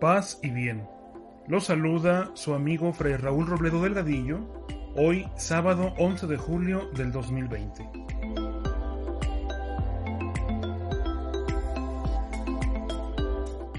Paz 0.00 0.40
y 0.42 0.50
bien. 0.50 0.86
Lo 1.46 1.60
saluda 1.60 2.30
su 2.34 2.54
amigo 2.54 2.92
Fray 2.92 3.16
Raúl 3.16 3.46
Robledo 3.46 3.82
Delgadillo, 3.82 4.40
hoy 4.96 5.26
sábado 5.36 5.94
11 5.98 6.26
de 6.26 6.36
julio 6.36 6.90
del 6.96 7.12
2020. 7.12 7.88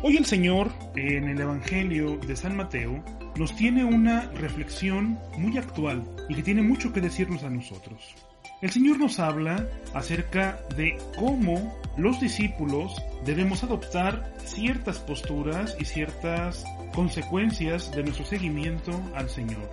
Hoy 0.01 0.17
el 0.17 0.25
Señor, 0.25 0.71
en 0.95 1.27
el 1.27 1.41
Evangelio 1.41 2.17
de 2.17 2.35
San 2.35 2.55
Mateo, 2.55 3.03
nos 3.35 3.55
tiene 3.55 3.83
una 3.83 4.31
reflexión 4.31 5.19
muy 5.37 5.57
actual 5.57 6.03
y 6.29 6.35
que 6.35 6.43
tiene 6.43 6.61
mucho 6.61 6.93
que 6.93 7.01
decirnos 7.01 7.43
a 7.43 7.49
nosotros. 7.49 8.15
El 8.61 8.71
Señor 8.71 8.99
nos 8.99 9.19
habla 9.19 9.67
acerca 9.93 10.59
de 10.77 10.97
cómo 11.17 11.77
los 11.97 12.21
discípulos 12.21 12.95
debemos 13.25 13.63
adoptar 13.63 14.33
ciertas 14.43 14.99
posturas 14.99 15.75
y 15.77 15.83
ciertas 15.83 16.63
consecuencias 16.93 17.91
de 17.91 18.03
nuestro 18.03 18.25
seguimiento 18.25 18.91
al 19.13 19.29
Señor. 19.29 19.69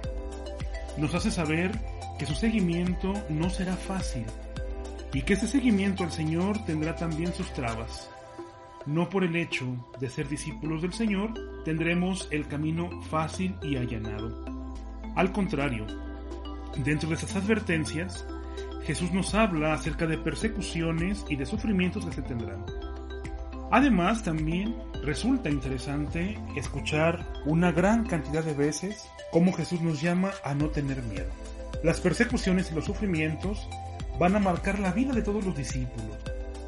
Nos 0.96 1.14
hace 1.14 1.30
saber 1.30 1.70
que 2.18 2.26
su 2.26 2.34
seguimiento 2.34 3.14
no 3.28 3.50
será 3.50 3.76
fácil 3.76 4.24
y 5.14 5.22
que 5.22 5.34
ese 5.34 5.46
seguimiento 5.46 6.02
al 6.02 6.10
Señor 6.10 6.64
tendrá 6.64 6.96
también 6.96 7.32
sus 7.32 7.52
trabas. 7.52 8.10
No 8.84 9.08
por 9.08 9.22
el 9.22 9.36
hecho 9.36 9.64
de 10.00 10.10
ser 10.10 10.28
discípulos 10.28 10.82
del 10.82 10.92
Señor 10.92 11.32
tendremos 11.64 12.26
el 12.32 12.48
camino 12.48 12.90
fácil 13.02 13.54
y 13.62 13.76
allanado. 13.76 14.44
Al 15.14 15.30
contrario, 15.30 15.86
dentro 16.84 17.08
de 17.08 17.14
esas 17.14 17.36
advertencias, 17.36 18.26
Jesús 18.84 19.12
nos 19.12 19.34
habla 19.34 19.74
acerca 19.74 20.06
de 20.06 20.18
persecuciones 20.18 21.24
y 21.28 21.36
de 21.36 21.46
sufrimientos 21.46 22.04
que 22.04 22.12
se 22.12 22.22
tendrán. 22.22 22.64
Además, 23.70 24.22
también 24.22 24.76
resulta 25.02 25.48
interesante 25.48 26.38
escuchar 26.56 27.26
una 27.46 27.72
gran 27.72 28.04
cantidad 28.04 28.44
de 28.44 28.54
veces 28.54 29.08
cómo 29.30 29.52
Jesús 29.52 29.80
nos 29.80 30.02
llama 30.02 30.30
a 30.44 30.54
no 30.54 30.68
tener 30.68 31.02
miedo. 31.04 31.30
Las 31.82 32.00
persecuciones 32.00 32.70
y 32.70 32.74
los 32.74 32.84
sufrimientos 32.84 33.66
van 34.18 34.36
a 34.36 34.40
marcar 34.40 34.78
la 34.78 34.92
vida 34.92 35.14
de 35.14 35.22
todos 35.22 35.44
los 35.44 35.56
discípulos. 35.56 36.16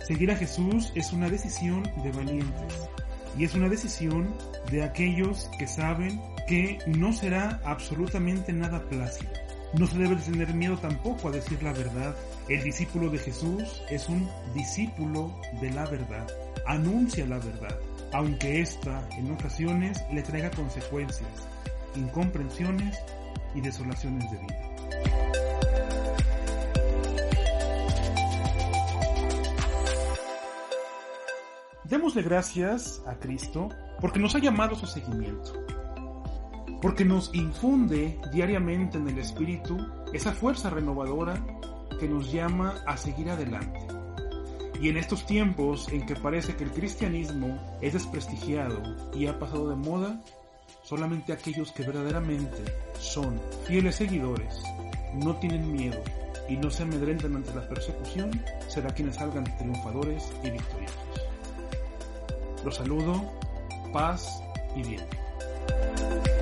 Seguir 0.07 0.31
a 0.31 0.37
Jesús 0.37 0.92
es 0.95 1.12
una 1.12 1.29
decisión 1.29 1.83
de 2.03 2.12
valientes 2.12 2.89
y 3.39 3.45
es 3.45 3.55
una 3.55 3.69
decisión 3.69 4.35
de 4.70 4.83
aquellos 4.83 5.51
que 5.59 5.67
saben 5.67 6.20
que 6.47 6.79
no 6.87 7.12
será 7.12 7.61
absolutamente 7.65 8.53
nada 8.53 8.81
plácido. 8.89 9.31
No 9.78 9.89
se 9.89 9.98
debe 9.98 10.14
tener 10.14 10.55
miedo 10.55 10.77
tampoco 10.78 11.28
a 11.28 11.33
decir 11.33 11.61
la 11.61 11.72
verdad. 11.72 12.14
El 12.48 12.62
discípulo 12.62 13.11
de 13.11 13.19
Jesús 13.19 13.83
es 13.91 14.08
un 14.08 14.30
discípulo 14.55 15.34
de 15.61 15.72
la 15.72 15.84
verdad. 15.86 16.28
Anuncia 16.64 17.27
la 17.27 17.39
verdad, 17.39 17.77
aunque 18.12 18.61
ésta 18.61 19.06
en 19.19 19.33
ocasiones 19.33 20.00
le 20.12 20.22
traiga 20.22 20.50
consecuencias, 20.52 21.48
incomprensiones 21.97 22.97
y 23.56 23.62
desolaciones 23.62 24.30
de 24.30 24.39
vida. 24.39 24.70
Démosle 31.83 32.22
gracias 32.22 33.02
a 33.06 33.17
Cristo 33.17 33.70
porque 34.00 34.20
nos 34.20 34.36
ha 34.36 34.39
llamado 34.39 34.77
a 34.77 34.78
su 34.78 34.86
seguimiento 34.86 35.64
porque 36.85 37.07
nos 37.07 37.35
infunde 37.35 38.21
diariamente 38.31 38.99
en 38.99 39.09
el 39.09 39.17
Espíritu 39.17 39.79
esa 40.13 40.33
fuerza 40.33 40.69
renovadora 40.69 41.43
que 41.99 42.07
nos 42.07 42.31
llama 42.31 42.75
a 42.87 42.99
seguir 42.99 43.31
adelante. 43.31 43.81
Y 44.83 44.91
en 44.91 44.99
estos 44.99 45.25
tiempos 45.25 45.89
en 45.89 46.05
que 46.05 46.15
parece 46.15 46.57
que 46.57 46.65
el 46.65 46.73
cristianismo 46.73 47.59
es 47.81 47.95
desprestigiado 47.95 48.83
y 49.15 49.29
ha 49.29 49.39
pasado 49.39 49.71
de 49.71 49.77
moda, 49.77 50.23
solamente 50.83 51.33
aquellos 51.33 51.73
que 51.73 51.85
verdaderamente 51.85 52.63
son 52.98 53.41
fieles 53.67 53.95
seguidores, 53.95 54.63
no 55.14 55.37
tienen 55.37 55.73
miedo 55.73 56.03
y 56.51 56.58
no 56.58 56.70
se 56.70 56.83
amedrentan 56.83 57.35
ante 57.35 57.55
la 57.55 57.67
persecución, 57.67 58.31
será 58.69 58.91
quienes 58.91 59.14
salgan 59.14 59.45
triunfadores 59.57 60.31
y 60.42 60.51
victoriosos. 60.51 60.98
Los 62.63 62.77
saludo, 62.77 63.25
paz 63.91 64.42
y 64.77 64.83
bien. 64.83 66.33